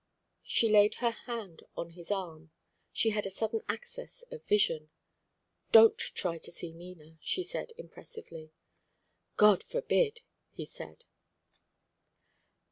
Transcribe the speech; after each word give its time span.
She 0.41 0.67
laid 0.67 0.95
her 0.95 1.11
hand 1.11 1.61
on 1.77 1.91
his 1.91 2.09
arm. 2.09 2.49
She 2.91 3.11
had 3.11 3.27
a 3.27 3.29
sudden 3.29 3.61
access 3.69 4.23
of 4.31 4.43
vision. 4.45 4.89
"Don't 5.71 5.99
try 5.99 6.39
to 6.39 6.51
see 6.51 6.73
Nina," 6.73 7.19
she 7.21 7.43
said, 7.43 7.71
impressively. 7.77 8.51
"God 9.37 9.63
forbid!" 9.63 10.21
he 10.49 10.65
said. 10.65 11.05